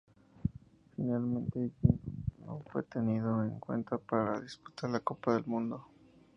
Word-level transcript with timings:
Finalmente, 0.95 1.71
Gino 1.79 1.99
no 2.47 2.63
fue 2.71 2.81
tenido 2.81 3.43
en 3.43 3.59
cuenta 3.59 3.99
para 3.99 4.39
disputar 4.41 4.89
la 4.89 4.99
Copa 4.99 5.35
del 5.35 5.45
Mundo. 5.45 5.85